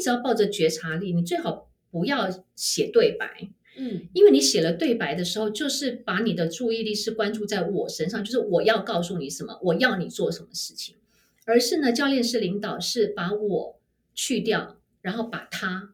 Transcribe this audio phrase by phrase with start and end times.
[0.00, 3.50] 你只要抱着觉察力，你最好不要写对白。
[3.76, 10.96] 嗯，因为你写了对白的时候，就是把你的注意力是关注在我身上，就是我要告诉你什么，我要你做什么事情，
[11.44, 13.78] 而是呢，教练是领导是把我
[14.14, 15.92] 去掉，然后把他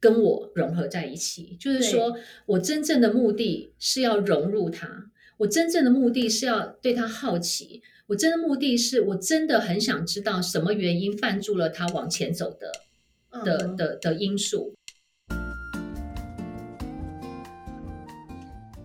[0.00, 12.70] 跟我融合在一起，就是说我真正的目的是要融入他，我真正的目的是要对他好奇，我真的目的是我真的很想知道什么原因绊住了他往前走的
[13.44, 14.74] 的嗯的的因素。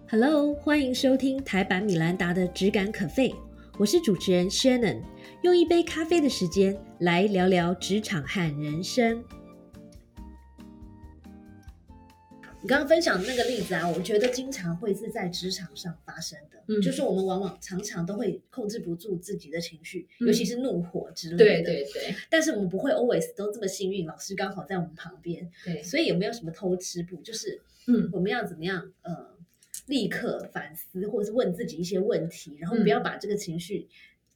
[0.09, 3.29] Hello，欢迎收听台版米兰达的《只感可废》，
[3.77, 5.01] 我是主持人 Shannon，
[5.43, 9.23] 用一杯咖啡的时间来聊聊职场和人生。
[12.61, 21.63] 你刚刚分享的那个例子啊，我觉得经常会是在职场上发生的，嗯就是我们往往常常都会控制不住自己的情绪，嗯尤其是怒火之类的。
[21.63, 27.17] 对对对但是我们不会 always 都这么幸运，老师刚好在我们旁边，对，所以有没有什么偷吃步？
[27.23, 29.35] 就是嗯我们要怎么样呃，
[29.87, 33.87] 立刻反思，或者是问自己一些问题，然后嗯不要把这个情绪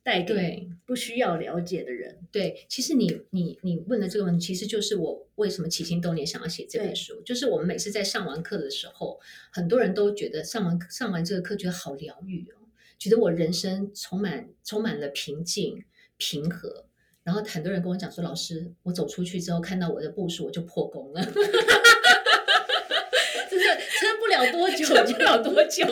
[0.06, 2.20] 带给对不需要了解的人。
[2.32, 7.20] 对，其实你你你问的这个问题，其实就是我为什么起心动念想要写这本书。
[7.24, 9.20] 就是我们每次在上完课的时候，
[9.52, 15.84] 很多人都觉得上完上完这个课觉得好疗愈哦，觉得我人生充满充满了平静
[16.18, 16.86] 平和。
[17.24, 21.42] 然后很多人跟我讲说，老师，我走出去之后看到我的步数，我就破功了，就是
[24.00, 25.84] 撑不了多久， 撑不了多久。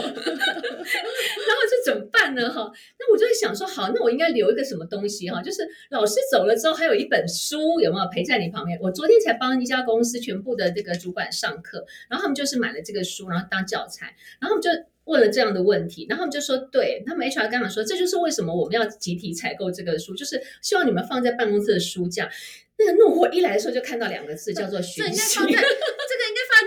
[2.14, 2.50] 办呢？
[2.50, 5.42] 哈，那我就在想说，好，那我应该留一个什么东西哈？
[5.42, 8.80] 就是老师走了之后，还有一本书，有没有陪在你旁边？
[8.80, 14.70] 我昨天才帮一家公司全部的这个主管上课，然后他们就是买了这个书，然后当教材，然后他们就。
[15.06, 22.32] 问了这样的问题，然后他们就说：“对他们 HR 刚刚说，这就是为什么我们要集体采购这个书，就是希望你们放在办公室的书架。”
[22.80, 25.40] 那个怒火一来的时候，就看到两个字，叫做学习。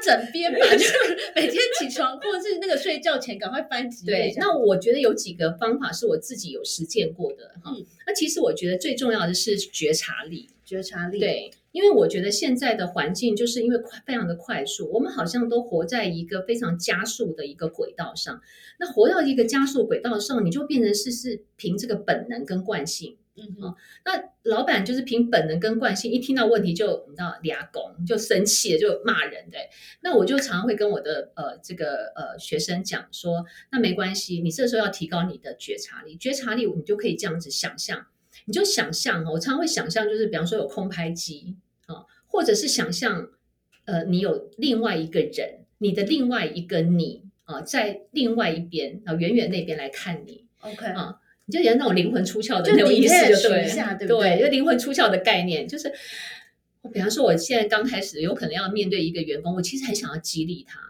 [0.07, 0.93] 枕边吧，就是
[1.35, 7.73] 每天起床或者是那个睡觉前赶快翻几页对，那我觉得有几个方法是我自己有实践过的哈。
[7.77, 18.41] 嗯那其实我觉得最重要的是觉察力，觉察力，，对，因为我觉得现在的环境就是因为快非常的快速，我们好像都活在一个非常加速的一个轨道上。
[18.79, 23.17] 那活到一个加速轨道上，你就变成是是凭这个本能跟惯性。
[23.37, 29.69] 嗯哼，那老板就是凭本能跟惯性，一听到问题就你知道俩拱就生气了，就骂人对。
[30.01, 38.07] 那我就常常会跟我的呃这个呃学生讲说，那没关系，你这时候要提高你的觉察力，觉察力你就可以这样子想象，
[38.47, 43.29] 你就想象哦，我常常会想象就是比方说有空拍机啊、或者是想象
[43.85, 50.47] 呃你有另外一个人，你的另外一个你啊、在另外一边啊、远远那边来看你。
[50.61, 55.93] ，OK，啊你就有那种灵魂出窍的就那种意思就对一下了，对不对就灵魂出窍的概念，就是
[56.83, 60.81] 我比方说，我现在刚开始有可能要面对一个员工，我其实很想要激励他，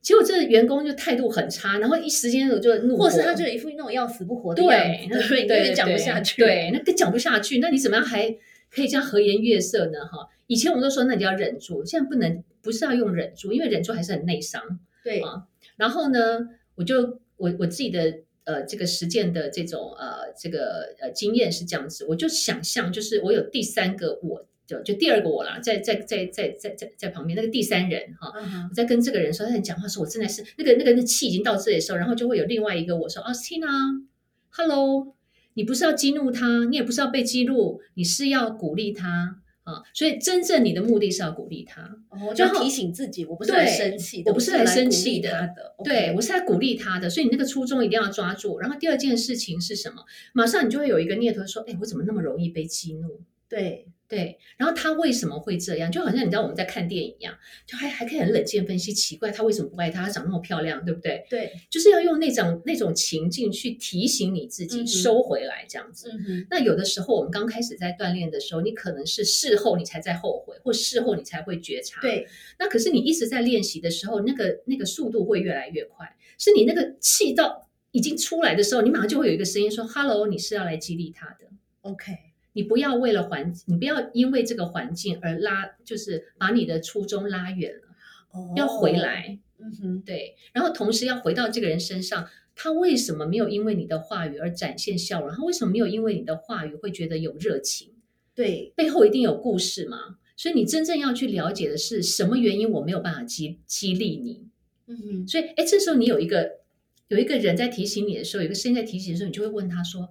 [0.00, 8.30] 结果这个员工就态度很差，然后一时间我就怒火，或是他就一副那种要死不活的样对，子，那对，你有点讲不下去，对，那更讲不下去，那你怎么样还
[8.70, 10.04] 可以这样和颜悦色呢？
[10.04, 14.62] 哈，以前我们都说那你要忍住，现在不能，不是要用忍住，因为忍住还是很内伤。
[15.02, 15.44] 对啊
[15.76, 28.32] 然后呢，我就我我自己的呃这个实践的这种呃这个呃经验是这样子，我就想象就是我有第三个我，就就第二个我啦，在在在在在在在旁边那个第三人哈。
[28.70, 35.14] 我在跟这个人说，他在讲话的时候，我真的是那个那个那气已经到这里的时候，然后就会有另外一个我说：“哦，Tina，Hello，
[35.54, 39.82] 你不是要激怒他，你也不是要被激怒，你是要鼓励他啊。
[39.92, 41.82] 所以真正你的目的是要鼓励他。
[42.08, 45.54] 哦，就提醒自己，我不是来生气的，我不是来生气的
[45.84, 48.58] 对我是来鼓励他的，所以你那个初衷一定要抓住。
[48.58, 50.02] 然后第二件事情是什么？
[50.32, 55.90] 马上你就会有一个念头说：“哎，我怎么那么容易被激怒？”对，对，然后他为什么会这样？
[55.90, 57.34] 就好像你知道我们在看电影一样，
[57.66, 60.04] 就还还可以很冷静分析，奇怪他为什么不爱他？
[60.04, 61.24] 他长那么漂亮，对不对？
[61.28, 66.10] 对，就是要用那种那种情境去提醒你自己收回来，这样子。
[66.12, 72.26] 嗯，那有的时候我们刚开始在锻炼的时候，你可能是事后你才在后悔，或事后你才会觉察。，对，
[72.58, 76.16] 那可是你一直在练习的时候，那个那个速度会越来越快。
[76.38, 81.46] 是你那个气到已经出来的时候，你马上就会有一个声音说：“Hello，你是要来激励他的。”
[81.80, 82.12] OK，
[82.56, 87.82] 你不要为了环，你不要因为这个环境而拉，就是把你的初衷拉远了，
[88.30, 95.30] 哦要回，来，嗯哼，对，然后同时要回到这个人身上，他为什么没有因为你的话语而展现笑容？
[95.36, 97.92] 他为什么没有因为你的话语会觉得有热情？
[98.34, 100.16] 对，背后一定有故事嘛？
[100.34, 104.48] 所以你真正要去了解的是什么原因我没有办法激激励你？
[104.86, 106.60] 嗯哼，所以，哎，这时候你有一个
[107.08, 110.08] 有一个人在提醒你的时候，有一个声音在提醒的时候，你就会问他说：“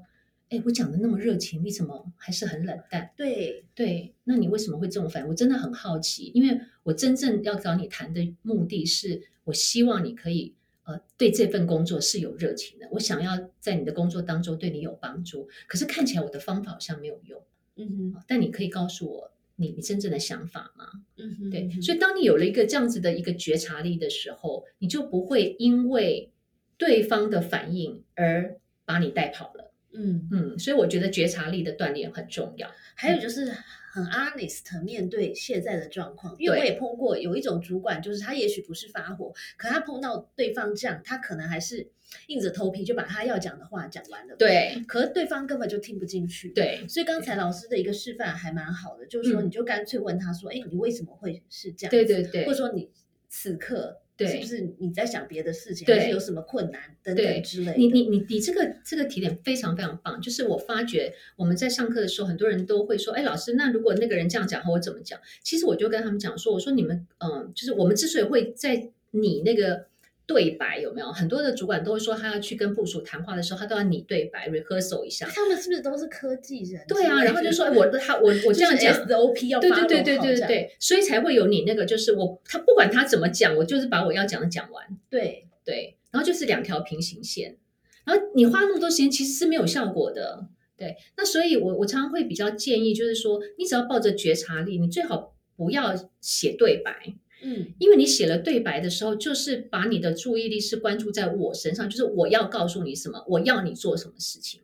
[0.50, 3.12] 哎，我讲的那么热情，你怎么还是很冷淡？
[3.18, 5.30] 对对，那你为什么会这种反应？
[5.30, 10.54] 我真的很好奇，因为我真正要找你谈的目的是，我希望你可以
[10.84, 15.50] 呃对这份工作是有热情的，我想要在你的工作当中对你有帮助。
[15.68, 17.42] 可是看起来我的方法好像没有用，
[17.78, 20.86] 嗯哼，但你可以告诉我你你真正的想法吗？
[21.18, 26.30] 嗯哼，对，所以当你有了一个这样子的一个觉察力的时候，你就不会因为
[26.78, 29.72] 对方的反应而把你带跑了。
[29.98, 32.70] 嗯，嗯，所以我觉得觉察力的锻炼很重要。
[32.96, 33.52] 还有就是
[33.92, 41.90] 很 honest 面对现在的状况，因为我也碰过有一种主管，就是他也许不是发火，可他碰到对方这样，他可能还是
[42.28, 46.50] 硬着头皮就把他要讲的话讲完了。，对可是对方根本就听不进去。。
[46.50, 52.90] 对所以刚才老师的一个示范还蛮好的，就是说嗯你就干脆问他说：“哎、你为什么会是这样？”对对对或者说你
[53.28, 57.74] 此刻对是不是你在想别的事情，还是有什么困难等等之类的？
[57.78, 65.20] 你你你你这个这个提点非常非常棒，就是我发觉我们在上课的时候，很多人都会说，哎，老师，那如果那个人这样讲话，我怎么讲？
[65.44, 69.88] 其实我就跟他们讲说，我说你们，嗯，就是我们之所以会在你那个
[70.28, 75.28] 对白有没有，很多的主管都会说，他要去跟部署谈话的时候，他都要你对白 rehearsal 一下。
[75.28, 76.84] 他们是不是都是科技人？
[76.88, 84.86] 对啊，然后就说，哎，我他我我这样讲，SOP 要对对对对好这样对对，所以才会有你那个，就是我他不管他怎么讲，我就是把我要讲的讲完。
[85.10, 87.58] 对对，然后就是两条平行线，
[88.06, 90.48] 然后你花那么多时间其实是没有效果的，
[90.78, 90.96] 对。
[91.18, 97.14] 那所以我我常常会比较建议，就是说你只要抱着觉察力，你最好不要写对白，
[97.46, 97.68] 嗯。
[97.80, 104.62] 因为你写了对白的时候，就是把你的注意力是关注在我身上，就是我要告诉你什么，我要你做什么事情，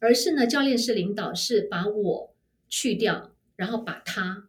[0.00, 2.34] 而是呢，教练是领导是把我
[2.68, 4.48] 去掉，然后把他。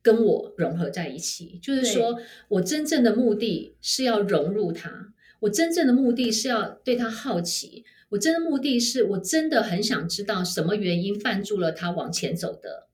[0.00, 2.18] 跟我融合在一起，就是说
[2.48, 12.86] 我真正的目的是要融入他，我真正的目的是要对他好奇，我真的目的是我真的很想知道什么原因绊住了他往前走的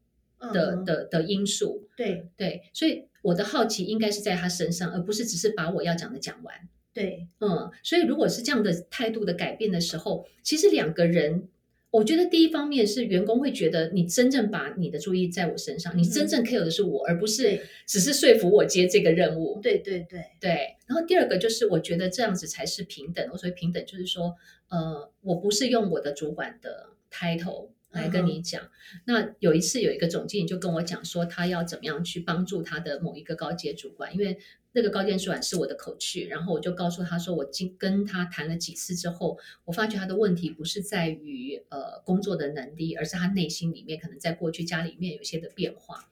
[0.53, 1.87] 的嗯的的因素。
[1.97, 2.27] 对。
[2.37, 6.55] 对，所以我的好奇应该是在他身上，而不是只是把我要讲的讲完。
[6.93, 11.49] 对嗯，所以如果是这样的态度的改变的时候，其实两个人，
[11.91, 19.59] 我觉得第一方面是员工会觉得你真正把你的注意在我身上，你真正 care 的是我，而不是只是说服我接这个任务。
[19.63, 23.27] 对对对，对，然后第二个就是我觉得这样子才是平等。
[23.33, 24.37] 我所谓平等，就是说，
[24.69, 28.61] 呃，我不是用我的主管的 title 来跟你讲。
[29.05, 34.39] 那有一次有一个总经理就跟我讲说，他要怎么样去帮助他的某一个高阶主管，因为
[34.73, 46.09] 那个高阶主管是我的口去，然后我就告诉他说，我经跟他谈了几次之后，我发觉他的问题不是在于呃工作的能力，而是他内心里面可能在过去家里面有一些的变化。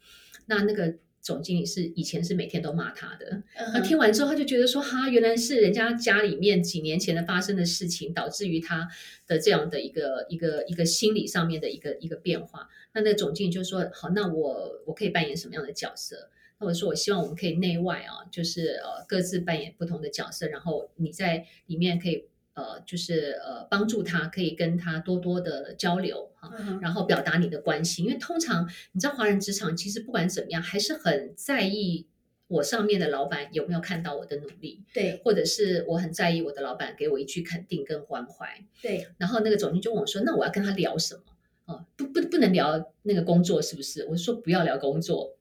[0.47, 8.89] 那那个总经理是以前是每天都骂他的，那那听完之后，他就觉得说，哈，原来是人家家里面几年前的发生的事情，导致于他
[9.29, 12.69] 的这样的一个一个一个心理上面的一个一个变化。
[12.93, 16.29] 那那个总经理就说，好，那我我可以扮演什么样的角色？
[16.59, 26.51] 那我说，我希望我们可以内外啊，就是呃各自扮演不同的角色，然后你在里面可以呃就是呃帮助他，可以跟他多多的交流哈。
[26.59, 32.07] 嗯然后表达你的关心，因为通常你知道华人职场其实不管怎么样，还是很在意
[32.49, 38.63] 我上面的老板有没有看到我的努力，对或者是我很在意我的老板给我一句肯定跟关怀。
[38.83, 41.23] 对然后那个总经理就问我说：“那我要跟他聊什么？
[41.65, 45.37] 哦，不不不能聊那个工作是不是？”我说：“不要聊工作。”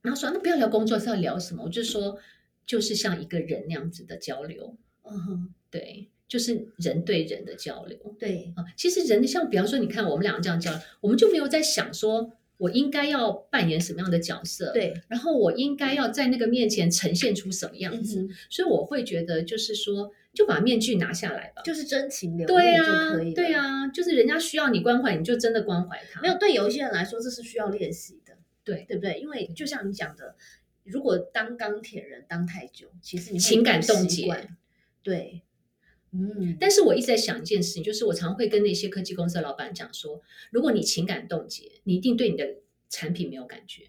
[0.00, 2.18] 然后说：“那不要聊工作是要聊什么？”我就说
[2.64, 21.62] ：“就是像一个人那样子的交流，嗯哼对，就是人对人的交流。”对啊，其实人像比方说，你看我们两个这样交流，我们就没有在想说我应该要扮演什么样的角色，，对，然后我应该要在那个面前呈现出什么样子，嗯，所以我会觉得就是说，就把面具拿下来吧。
[21.64, 23.34] 就是真情流露就可以了。
[23.34, 26.20] 对呀、就是人家需要你关怀，你就真的关怀他。
[26.20, 29.20] 没有对有一些人来说，这是需要练习的，对对不对？
[29.20, 30.34] 因为就像你讲的，
[30.82, 34.26] 如果当钢铁人当太久，其实你会情感冻结，
[35.04, 35.42] 对，
[36.12, 42.56] 嗯，但是我一直在想一件事情，就是我常会跟那些科技公司的老板讲说，如果你情感冻结，你一定对你的
[42.88, 43.84] 产品没有感觉。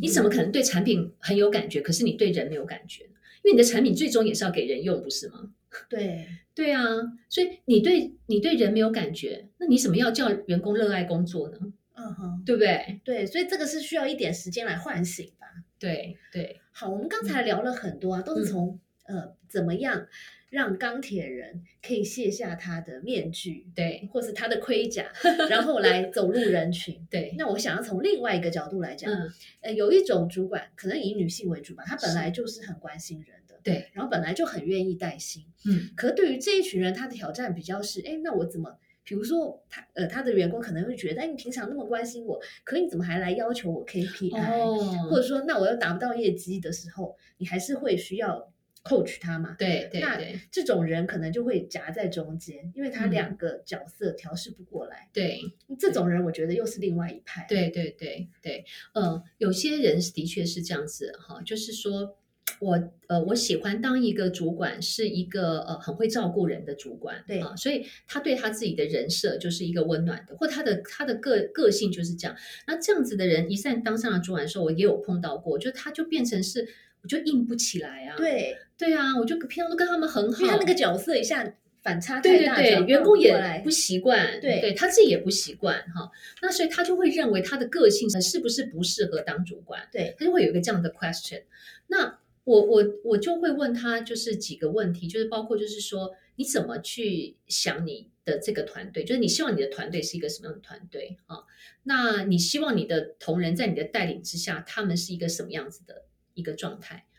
[0.00, 3.04] 你怎么可能对产品很有感觉，可是你对人没有感觉？
[3.42, 5.52] 因为你的产品最终也是要给人用，不是吗？
[5.88, 6.26] 对？
[6.54, 6.84] 对啊，
[7.28, 11.58] 所以你对你对人没有感觉，那你怎么要叫员工热爱工作呢？
[11.94, 13.00] 嗯哼，对不对？
[13.04, 15.46] 对，所以这个是需要一点时间来唤醒吧。
[15.78, 20.06] 对对好，我们刚才聊了很多啊，都是嗯从、呃怎么样
[20.52, 24.06] 让钢铁人可以卸下他的面具，对。
[24.12, 25.10] 或是他的盔甲，
[25.48, 27.06] 然后来走入人群。
[27.10, 29.30] 对，那我想要从另外一个角度来讲，嗯，
[29.62, 32.16] 呃，有一种主管可能以女性为主吧，她本是。
[32.16, 44.36] 来就是很关心人的，对，然后本来就很愿意带薪，嗯，可对于这一群人，他的挑战比较是，哎，那我怎么比如说他呃他的员工可能会觉得，哎，你平常那么关心我，可你怎么还来要求我 KPI？
[44.36, 48.52] 哦，或者说，那我又达不到业绩的时候，你还是会需要
[48.84, 49.50] coach 他嘛？
[49.50, 55.08] 那对对对这种人可能就会夹在中间，因为他嗯两个角色调试不过来。
[55.12, 55.40] 对
[55.78, 57.46] 这种人，我觉得又是另外一派。
[57.48, 62.16] 对对对对，呃，有些人的确是这样子哈，就是说
[62.58, 72.36] 我呃我喜欢当一个主管，是一个呃很会照顾人的主管，对啊，所以他对他自己的人设就是一个温暖的，或他的他的个个性就是这样。
[72.66, 76.66] 那这样子的人一旦当上了主管的时候，我也有碰到过，就他就变成是
[77.02, 86.10] 我就硬不起来啊，对，对啊，我就平常都跟他们很好，因为他那个角色一下反差太大，对对，对员工也不习惯，对对他自己也不习惯哈，
[86.40, 91.42] 那所以他就会认为他的个性是不是不适合当主管，对他就会有一个这样的 question。
[91.86, 101.44] 那我我我就会问他，就是几个问题，就是包括就是说你怎么去想你的这个团队，就是你希望你的团队是一个什么样的团队啊？
[101.84, 107.11] 那你希望你的同仁在你的带领之下，他们是一个什么样子的一个状态啊？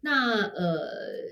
[0.00, 0.88] 那呃，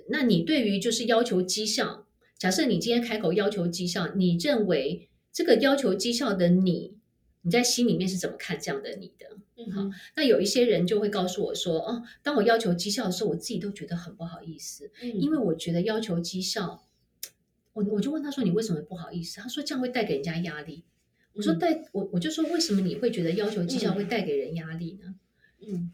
[0.08, 2.06] 那你对于就是要求绩效，
[2.38, 6.94] 假设你今天开口要求绩效，你认为这个要求绩效的你，
[7.42, 9.26] 你在心里面是怎么看这样的你的？
[9.58, 16.82] 嗯好那有一些人就会告诉我说，哦，当我要求绩效的时候，我自己都觉得很不好意思，嗯因为我觉得要求绩效，
[17.72, 19.40] 我我就问他说，你为什么不好意思？
[19.40, 20.84] 他说这样会带给人家压力。
[21.32, 25.14] 我说嗯带我我就说为什么你会觉得要求绩效会带给人压力呢？
[25.66, 25.90] 嗯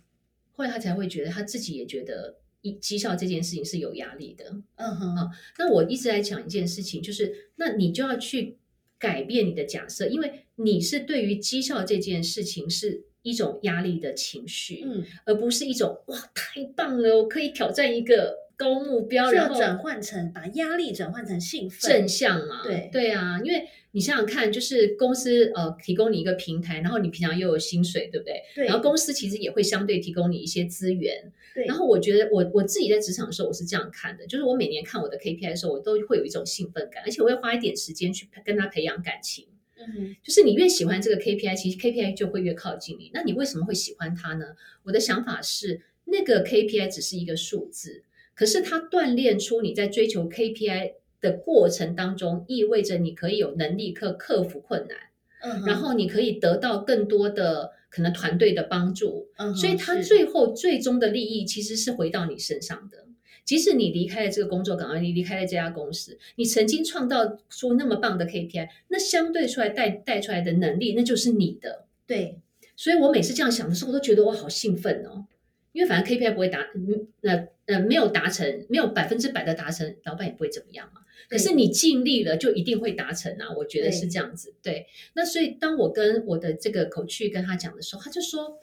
[0.54, 4.44] 后来他才会觉得他自己也觉得一绩效这件事情是有压力的。
[4.76, 8.56] 嗯哼啊那我一直在讲一件事情，就是那你就要去
[8.98, 28.42] 改变你的假设，因为你是对于绩效这件事情是一种压力的情绪，嗯，而不是一种哇太棒了，我可以挑战一个高目标，然后是要转换成把压力转换成兴奋，正向嘛，对对啊，因为你想想看，就是公司呃提供你一个平台，然后你平常又有薪水，对不对？
[28.54, 39.46] 对，然后公司其实也会相对提供你一些资源，对，然后我觉得我我自己在职场的时候，我是这样看的，就是我每年看我的 KPI 的时候，我都会有一种兴奋感，而且我会花一点时间去跟他培养感情。
[39.78, 43.10] 嗯哼就是你越喜欢这个 KPI，其实 KPI 就会越靠近你。
[43.12, 44.54] 那你为什么会喜欢它呢？
[44.84, 48.04] 我的想法是，那个 KPI 只是一个数字，
[48.34, 54.96] 可是它锻炼出你在追求 KPI 的过程当中，意味着你可以有能力克克服困难，
[55.42, 59.28] 嗯哼，然后你可以得到更多的可能团队的帮助。
[59.36, 63.06] 嗯哼所以它最后最终的利益其实是回到你身上的。
[63.44, 71.86] 即使你离开了这个工作岗位，你离开了这家公司，你曾经创造出那么棒的 KPI，那相对出来带带出来的能力，那就是你的。
[72.06, 72.38] 对，
[72.76, 75.26] 所以我每次这样想的时候，我都觉得我好兴奋哦，
[75.72, 81.00] 因为反正 KPI 不会达，嗯呃呃没有达成，没有百分之百的达成，老板也不会怎么样嘛。
[81.28, 83.50] 可是你尽力了，就一定会达成啊！
[83.56, 84.54] 我觉得是这样子。
[84.62, 88.58] 对，那所以当我跟我的这个口去跟他讲的时候，他就说，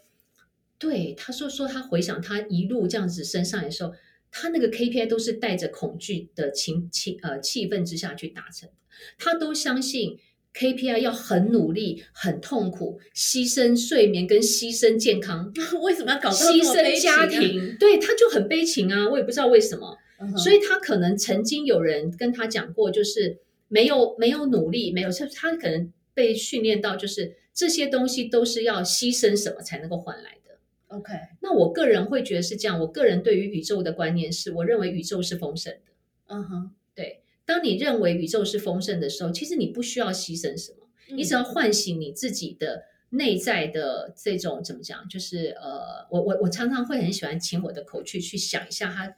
[0.77, 3.93] 对，他说说他回想他一路这样子升上来的时候，
[4.29, 8.75] 他那个 KPI 都是带着恐惧的情情呃气氛之下去达成的，
[9.17, 10.19] 他都相信
[10.53, 15.51] KPI 要很努力、很痛苦，牺牲睡眠跟牺牲健康，
[15.81, 17.77] 为什么要搞到牺牲家庭？
[17.79, 19.09] 对，他就很悲情啊！
[19.09, 19.97] 我也不知道为什么。
[20.35, 23.39] 所以他可能曾经有人跟他讲过，就是
[23.69, 30.57] 没有没有努力，没有他他可能被训练到，就是这些东西都是要牺牲什么才能够换来的。
[30.87, 35.91] OK，那我个人会觉得是这样，我个人对于宇宙的观念是，我认为宇宙是丰盛的。
[36.27, 49.15] 嗯哼，对，当你认为宇宙是丰盛的时候，其实你不需要牺牲什么，你只要要唤醒你自己的内在的这种怎么讲，就是呃，我我我常常会很喜欢请我的口去去想一下他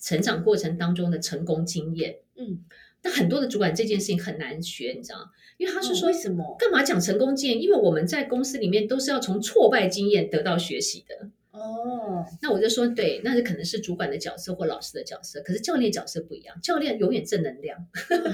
[0.00, 2.16] 成长过程当中的成功经验。
[2.34, 2.64] 嗯，
[3.04, 5.30] 那很多的主管这件事情很难学，你知道吗？
[5.56, 6.56] 因为他是说哦为什么？
[6.58, 7.62] 干嘛讲成功经验？
[7.62, 11.30] 因为我们在公司里面都是要从挫败经验得到学习的。
[11.50, 17.86] 哦，那我就说，对，那是可能是主管的角色或老师的角色，可是教练角色不一样，教练永远正能量。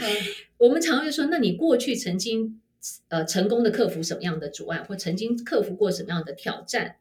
[0.59, 2.61] 我们常常会说，那你过去曾经
[3.09, 6.97] 呃成功的克服什么样的阻碍，或曾经克服过什么样的挑战？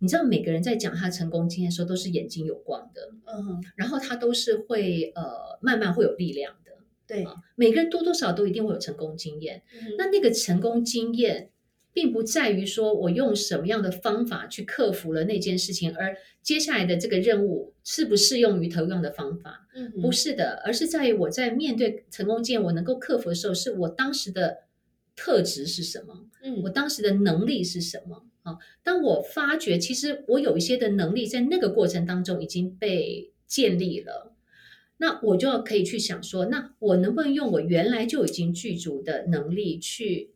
[0.00, 6.72] 你知道，每个人在讲他成功经验的时候，都是眼睛有光的，嗯哼，然后他都是会呃慢慢会有力量的。
[7.06, 9.62] 对，啊，每个人多多少少都一定会有成功经验。
[9.72, 11.50] 嗯那那个成功经验，
[11.92, 24.58] 并不在于说我用什么样的方法去克服了那件事情，而接下来的这个任务适不适用于同样的方法，嗯不是的，而是在于我在面对成功键我能够克服的时候，是我当时的
[25.14, 28.58] 特质是什么，嗯我当时的能力是什么啊？
[28.82, 34.34] 当我发觉其实我有一些的能力在那个过程当中已经被建立了。
[34.98, 40.30] 那我就要可以去想说，那我能不能用我原来就已经具足的能力去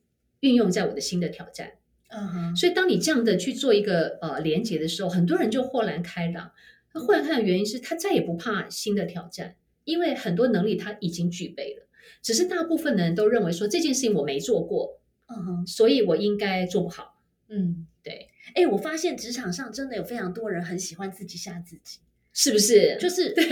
[0.47, 1.73] 运用在我的新的挑战？
[2.09, 6.53] 嗯哼，所以，当你这样的去做一个呃连接的时候，很多人就豁然开朗。
[6.95, 11.89] 那豁然开朗的原因是他再也不怕新的挑战，因为很多能力他已经具备了。
[12.23, 17.21] 只是大部分的人都认为说这件事情我没做过，嗯哼，所以我应该做不好。
[17.49, 21.99] 嗯，对，哎，我发现职场上真的有非常多人很喜欢自己吓自己，
[22.33, 22.97] 是不是？
[23.01, 23.45] 就是对，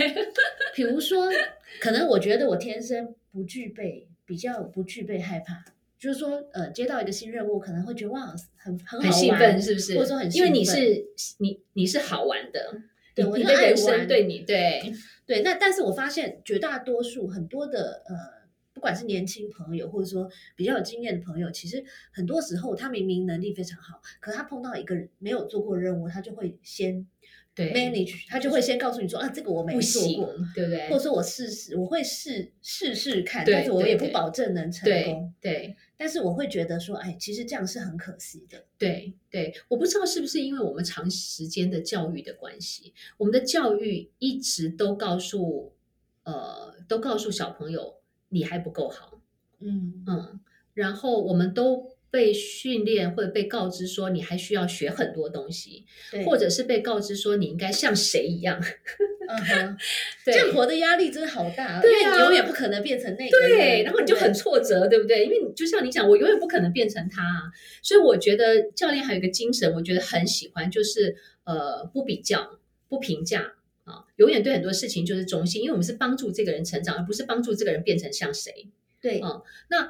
[0.73, 1.29] 比如说，
[1.79, 5.63] 可能我觉得我天生不具备，比较不具备害怕，
[5.97, 9.95] 就是说，呃，接到一个新任务，可能会觉得哇，很很好很兴玩奋，是不是？
[9.95, 11.05] 或者说很兴奋因为你是
[11.39, 12.81] 你你是好玩的，
[13.15, 14.93] 对我就爱玩生对你对
[15.25, 18.15] 对，那但是我发现绝大多数很多的呃，
[18.73, 27.07] 不管是年轻朋友，或者说比较有经验的朋友，其实很多时候他明明能力非常好，可他碰到一个没有做过任务，他就会先
[27.55, 30.89] 对 manage，他就会先告诉你说啊，这个我没做过，，对不对？
[30.89, 35.33] 或者说我试试，我会试试试看，但是我也不保证能成对功。
[35.39, 38.65] 对但是我会觉得说，哎，其实这样是很可惜的。
[38.77, 45.73] 对对，我不知道是不是因为我们长时间的教育的关系，我们的教育一直都告诉
[46.23, 47.95] 呃，都告诉小朋友
[48.29, 49.21] 你还不够好，
[49.59, 50.39] 嗯嗯，
[50.73, 58.57] 然后我们都被训练或者被告知说你还需要学很多东西，对，或者是被告知说你应该像谁一样，
[59.27, 59.77] 嗯哼，
[60.23, 60.33] 对。
[60.33, 65.25] 这样活的压力真的好大，对啊因为你永远不可能变成那个人，对，然后你就很挫折，对不对？
[65.25, 78.69] 因为你就像你讲，我永远不可能变成他啊，所以我觉得教练还有一个精神，我觉得很喜欢，就是呃不比较、不评价啊，永远对很多事情就是中性，因为我们是帮助这个人成长，而不是帮助这个人变成像谁。
[79.01, 79.19] 对。
[79.21, 79.89] 嗯那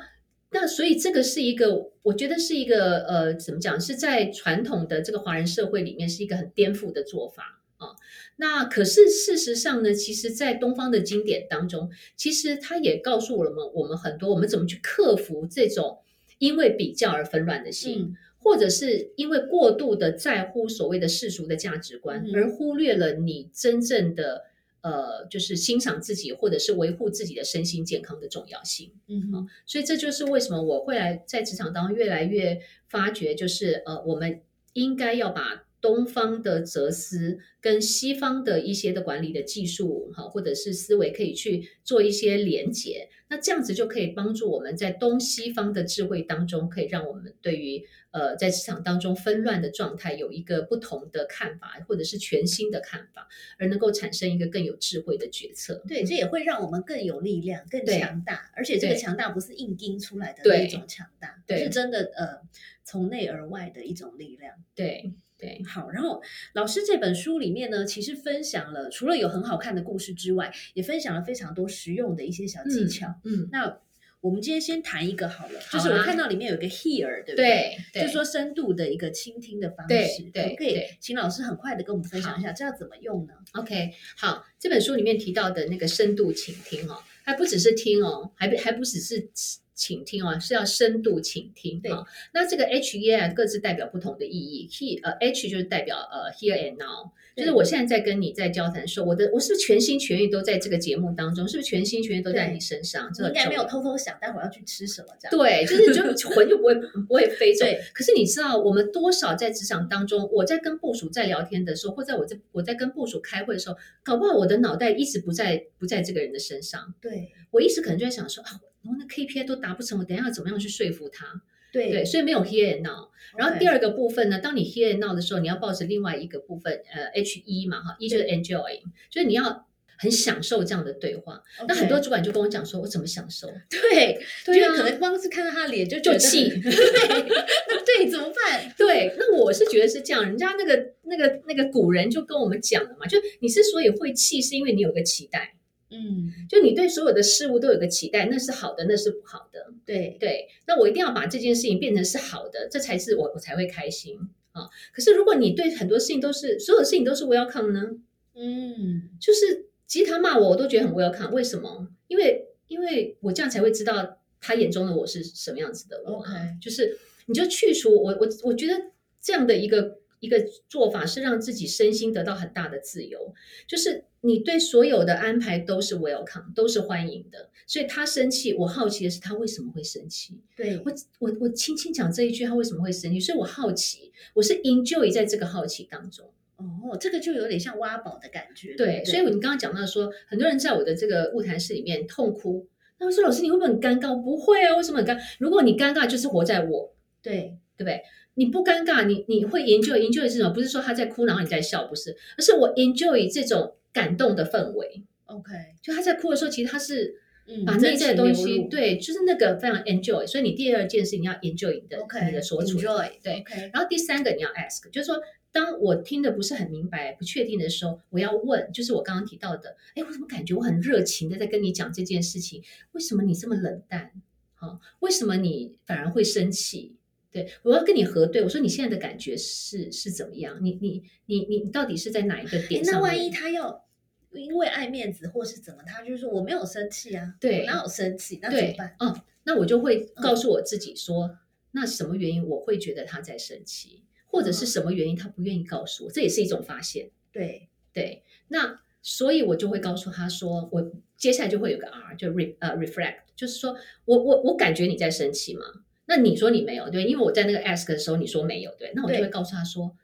[0.55, 3.79] 那所以这个是一个，我觉得是一个呃，怎么讲？
[3.79, 7.89] 是在传统的这个华人社会里面是一个很颠覆的做法啊。
[8.37, 15.99] 那可是事实上呢，其实，在东方的经典当中，其实它也告诉了我们，我们很多我们怎么去克服这种
[16.37, 18.01] 因为比较而纷乱的心。
[18.01, 24.43] 嗯或者是因为过度的在乎所谓的世俗的价值观，嗯而忽略了你真正的
[24.85, 28.91] 呃，就是欣赏自己或者是维护自己的身心健康的重要性。
[29.07, 34.41] 嗯哼所以这就是为什么我会来在职场当中越来越发觉，就是呃，我们
[34.73, 43.07] 应该要把东方的哲思跟西方的一些的管理的技术哈，或者是思维可以去做一些连接。
[43.27, 53.27] 那这样子就可以帮助我们在东西方的智慧当中，可以让我们对于呃在市场当中纷乱的状态有一个不同的看法，或者是全新的看法，
[53.59, 55.83] 而能够产生一个更有智慧的决策。
[55.87, 62.41] 对，这也会让我们更有力量、更强大，而且这个强大不是硬盯出来的那一种强大，对是真的呃
[62.83, 64.55] 从内而外的一种力量。
[64.75, 66.21] 对对，好，然后
[66.53, 73.13] 老师这本书里面呢，其实分享了除了有很好看的故事之外，也分享了非常多实用的一些小技巧。
[73.23, 73.79] 嗯，那
[74.21, 89.29] 我们今天先谈一个好了，好啊就是我看到里面有一个 hear，对不对对，就说深度的一个倾听的方式，对可不可以对请老师很快的跟我们分享一下，这要怎么用呢？OK，好，这本书里面提到的那个深度倾听哦，还不只是听哦，还不还不只是
[89.75, 92.05] 倾听哦，是要深度倾听对哦。
[92.33, 101.47] 那这个 H E I 各自代表不同的意义，He 呃 H 就是代表呃 Here and Now，就是我现在在跟你在交谈的时候，我的我是不是全心全意都在这个节目当中？
[101.47, 103.11] 是不是全心全意都在你身上？
[103.19, 105.37] 应该没有偷偷想待会儿要去吃什么这样。
[105.37, 107.81] 对，就是就魂就不会不会飞走对。
[107.93, 118.49] 可是你知道，我们多少在职场当中，我在跟部署在聊天的时候，或在我在我在跟部署开会的时候，搞不好我的脑袋一直不在不在这个人的身上，对我一直可能就在想说啊，
[118.87, 121.25] 我那 KPI 都达不成，我等一下要怎么样去说服他？
[121.71, 123.09] 对对，所以没有 here and now。
[123.37, 129.67] 然后第二二个部分呢，当你 here and now 的时候，你要抱着另外一个部分，呃，H 一嘛哈，一就是 enjoying，就是你要
[129.97, 131.41] 很享受这样的对话。
[131.67, 133.47] 那很多主管就跟我讲说，我怎么享受？
[133.69, 138.73] 对，对啊就是可能光是看到他的脸就就气对，那对怎么办？
[138.77, 145.55] 对，那我是觉得是这样，人家那个那个那个古人就跟我们讲了嘛，就你之所以会气，是因为你有个期待，
[145.91, 149.71] 嗯，就你对所有的事物都有个期待，那是好的，那是不好的。
[149.85, 154.17] 对对，那我一定要把这件事情变成是好的，这才是我我才会开心
[154.51, 154.67] 啊。
[154.91, 157.91] 可是如果你对很多事情都是所有事情都是 welcome 呢，
[158.33, 161.31] 嗯就是其实他骂我，我都觉得很 welcome。
[161.31, 161.87] 为什么？
[162.07, 166.19] 因为因为我这样才会知道他眼中的我是什么样子的我、啊。
[166.19, 168.73] OK 就是你就去除我我我觉得
[169.21, 173.33] 这样的一个一个做法是让自己身心得到很大的自由，
[173.67, 177.49] 就是你对所有的安排都是 welcome，都是欢迎的。
[177.67, 180.39] 所以他生气，我好奇的是他为什么会生气。
[180.55, 183.19] 对我我我轻轻讲这一句，他为什么会生气？
[183.19, 186.29] 所以我好奇，我是 enjoy 在这个好奇当中。
[186.57, 188.75] 哦哦，这个就有点像挖宝的感觉。
[188.75, 192.67] 对，不所以你刚刚讲到说，很多人在我的这个物谈室里面痛哭，
[192.99, 194.15] 那我说老师你会不会很尴尬？
[194.21, 195.19] 不会啊，为什么很尴？
[195.39, 198.01] 如果你尴尬，就是活在我，对对不对？
[198.37, 205.03] 你不尴尬，你你会 enjoy enjoy 这种，不是说他在哭，然后你在笑，不是，而是我 enjoy 这种感动的氛围。
[205.25, 207.15] ，OK，就他在哭的时候，其实他是
[207.47, 210.27] 嗯，把内在的东西，对，就是那个非常 enjoy。
[210.27, 213.43] 所以你第二件事你要 enjoy 你的你的所处 enjoy，对。
[213.71, 215.21] 然后第三个你要 ask，就是说，
[215.53, 222.61] 当我听的不是很明白、不确定的时候，我要问，就是我刚刚提到的，哎，我怎么感觉我很热情的在跟你讲这件事情？
[222.91, 224.11] 为什么你这么冷淡？
[224.55, 226.95] 好、为什么你反而会生气？
[227.35, 230.57] 对我要跟你核对，我说你现在的感觉是是怎么样？
[230.61, 232.93] 你你你你你到底是在哪一个点上面？
[232.93, 233.85] 那万一他要
[234.31, 238.39] 因为爱面子或是怎么，他就说我没有生气啊，对我哪有生气？
[238.41, 241.37] 那怎么对办？，哦，那我就会告诉我自己说，
[241.71, 247.11] 那什么原因我会觉得他在生气，或者是什么原因他不愿意告诉我，这也是一种发现。
[247.33, 255.65] 对，对，那所以我就会告诉他说，我接下来就会有个 R，就 re 呃 reflect，就是说我我我感觉你在生气吗？
[256.07, 259.95] 那你说你没有，对，因为我在那个 ask 的时候你说没有，对，那我就会告诉他说，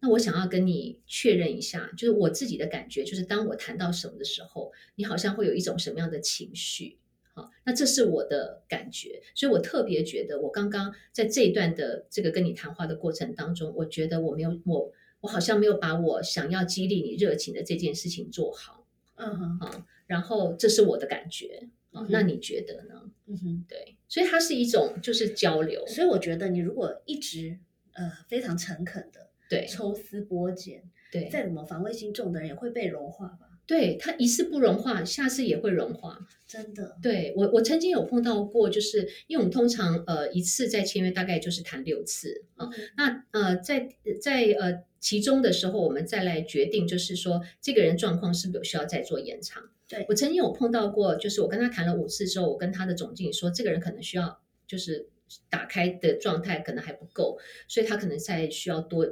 [0.00, 6.98] 那我想要跟你确认一下，就是我自己的感觉，就是当我谈到什么的时候，你好像会有一种什么样的情绪。
[7.34, 22.97] 好，那这是我的感觉，所以我特别觉得，我刚刚在这一段的这个跟你谈话的过程当中，我觉得我没有我我好像没有把我想要激励你热情的这件事情做好嗯哼，啊，然后这是我的感觉啊嗯，那你觉得呢？
[23.28, 23.64] 嗯哼。
[23.68, 27.58] 对，所以它是一种就是交流，所以我觉得你如果一直
[27.92, 33.46] 呃非常诚恳的对抽丝剥茧，对再怎么防卫心重的人也会被融化吧？
[33.66, 36.26] 对，他一次不融化，下次也会融化。
[36.46, 43.86] 真的，对我，我曾经有碰到过，就是因为我们通常呃一次在签约大概就是谈六次啊，嗯那呃，在
[44.22, 49.68] 在呃其中的时候，我们再来决定，就是说这个人状况是不是有需要再做延长。
[49.88, 55.08] 对我曾经有碰到过，就是我跟他谈了五次之后，我跟他的总经理说，这个人可能需要就是
[55.48, 59.06] 打开的状态可能还不够，所以他可能再需要多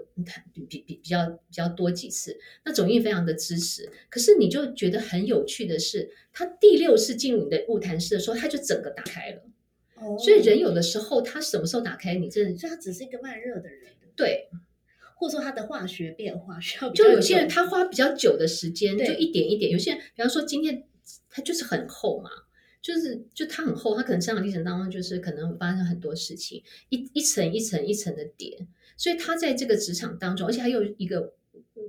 [0.52, 2.38] 比比比比较比较多几次。
[2.64, 9.42] 那总经理非常的支持，可是你就觉得很有趣的是，他第六次进入你的物谈室的时候，他就整个打开了。
[9.94, 14.50] 哦所以人有的时候他什么时候打开，你真的所以他只是一个慢热的人，对。
[15.18, 19.70] 或者说他的化学变化需要就有些人他花比较久的时间，对就一点一点。
[19.72, 20.86] 有些人，比方说今天
[21.30, 22.30] 他就是很厚嘛，
[22.82, 31.34] 就是就他很厚，他可能成长历程当中就是可能发生很多事情，一一层一层一层的叠，所以他在这个职场当中，而且还有一个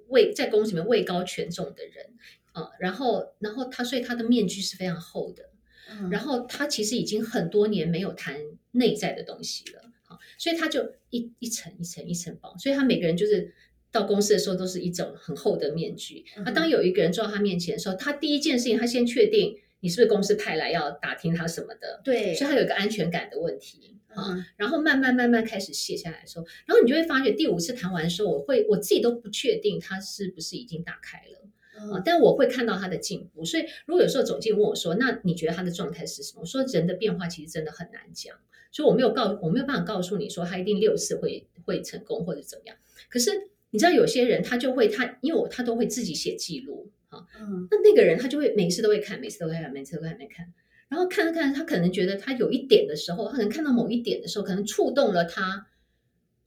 [0.08, 2.14] 位在公司里面位高权重的人
[2.54, 5.52] 啊、然后然后他所以他的面具是非常厚的，
[5.92, 13.54] 嗯然后他其实已经很多年没有谈内在的东西了，好，所以他就一一层一层一层薄，所以他每个人就是
[13.92, 16.24] 到公司的时候都是一种很厚的面具。
[16.38, 24.34] 嗯那当有一个人坐到他面前的时候，他第一件事情，他先确定你是不是公司派来要打听他什么的，对，所以他有一个安全感的问题啊。
[24.34, 31.44] 嗯然后慢慢慢慢开始卸下来的时候，然后你就会发觉第五次谈完的时候，我会我自己都不确定他是不是已经打开了。
[31.78, 38.36] 啊，嗯但我会看到他的进步，所以如果有时候总经理问我说：“那你觉得他的状态是什么？”我说：“人的变化其实真的很难讲，
[38.72, 42.76] 所以我没有告我没有办法告诉你说他一定六次会会成功或者怎么样。
[43.10, 43.32] 可是
[43.72, 50.54] 你知道有些人他就会他因为我他都会自己写记录啊，嗯那那个人他就会每次都会看，每次都会看，每次都会看，没看，
[50.90, 55.68] 然后看着看着，他可能觉得他有一点的时候，他可能看到某一点的时候，可能触动了他，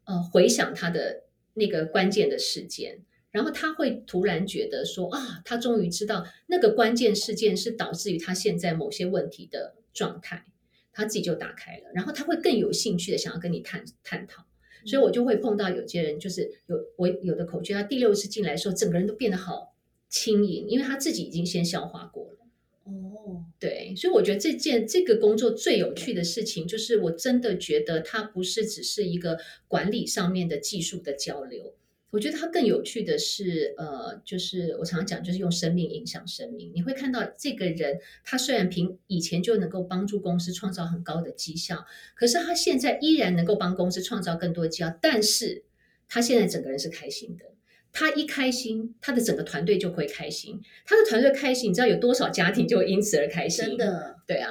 [0.05, 3.05] 呃，回想他的那个关键的事件。
[3.33, 10.47] 然后他会突然觉得说啊，他终于知道那个关键事件是导致于他现在某些问题的状态，
[10.93, 14.47] 他自己就打开了，然后他会更有兴趣的想要跟你探探讨。
[14.87, 19.75] 所以我就会碰到有些人，就是有我有的口诀，他第六次进来的时候，整个人都变得好
[20.09, 22.39] 轻盈，因为他自己已经先消化过了。
[22.85, 31.75] 哦，对，所以我觉得这件这个工作最有趣的事情，就是我真的觉得它不是只是一个管理上面的技术的交流，
[32.11, 36.73] 我觉得它更有趣的是，呃，就是我常常讲，就是用生命影响生命。
[36.75, 45.65] 你会看到这个人，他虽然凭以前就能够帮助公司创造很高的绩效，可是他现在依然能够帮公司创造更多的绩效，但是
[46.09, 47.45] 他现在整个人是开心的。
[47.93, 50.61] 他一开心，他的整个团队就会开心。
[50.85, 53.67] 他的团队开心，你知道有多少家庭就会因此而开心？
[53.67, 54.49] 真的对啊，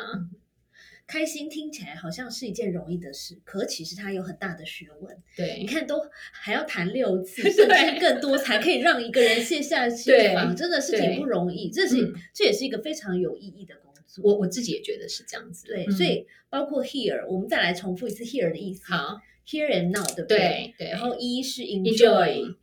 [1.12, 5.18] 开心听起来好像是一件容易的事，可其实它有很大的学问。
[5.36, 6.00] 对你看，都
[6.32, 11.72] 还要谈六次， 甚至更多，才可以让一个人卸下 心防，真的是挺不容易。
[11.72, 14.24] 这是、嗯这也是一个非常有意义的工作。
[14.24, 15.66] 我我自己也觉得是这样子。
[15.66, 18.84] 对，嗯所以包括 here，我们再来重复一次 here 的意思。
[18.86, 20.38] 好 here and now，对不对？
[20.38, 22.56] 对对，然后一是 enjoy，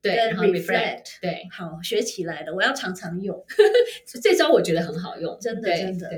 [0.00, 3.44] 对然后 reflect 对，好，学起来了，我要常常用。
[4.22, 6.08] 这招我觉得很好用，真的真的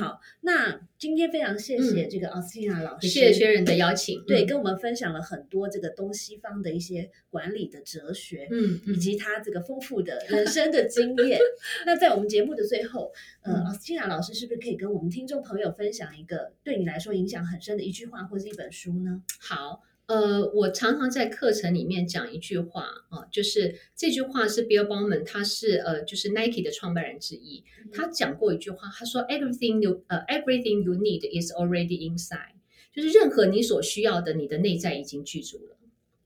[0.00, 8.48] 好，那今天非常谢谢这个 Austina 老师，也谢谢薛仁的邀请，对，嗯跟我们分享了很多这个东西方的一些管理的哲学。
[8.50, 11.38] 嗯嗯，以及他这个丰富的人生的经验。
[11.84, 19.22] 那在我们节目的最后，呃嗯，Austina 老师是不是可以跟我们听众朋友分享一个对你来说影响很深的一句话或是一本书呢？
[19.40, 19.82] 好。
[20.06, 27.64] 呃，我常常在课程里面讲一句话啊，就是这句话是 Bill Bowman，他是呃，就是 Nike 的创办人之一。
[27.92, 32.54] 他讲过一句话，他说 “Everything you 呃 Everything you need is already inside”，
[32.94, 35.76] 就是任何你所需要的，你的内在已经具足了。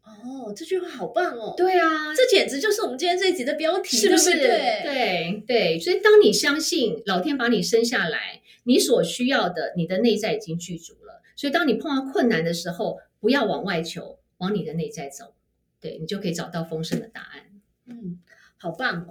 [0.02, 4.32] 哦，这句话好棒哦！，对啊，这简直就是我们今天这一集的标题，是不是？
[4.32, 4.82] 对？
[4.84, 11.22] 对对，所以当你相信老天把你生下来，你所需要的，你的内在已经具足了。
[11.36, 15.34] 所以当你碰到困难的时候，不要往外求，往你的内在走，
[15.80, 17.42] 对你就可以找到丰盛的答案。
[17.86, 18.18] 嗯，
[18.56, 19.10] 好棒哦！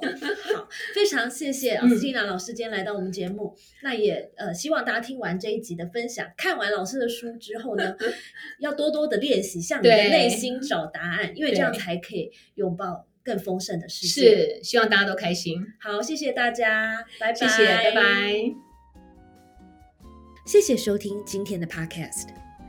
[0.56, 3.56] 好，非常谢谢嗯 Austina 老师今天来到我们节目。
[3.84, 7.95] 那也呃，希望大家听完这一集的分享，看完老师的书之后呢，
[8.60, 14.58] 要多多的练习，向你的对内心找答案，因为这样才可以拥抱更丰盛的世界。
[14.58, 15.62] 是，希望大家都开心。
[15.80, 18.56] 好，谢谢大家，拜拜，谢谢，拜拜。
[20.45, 22.48] 谢谢收听今天的 Podcast，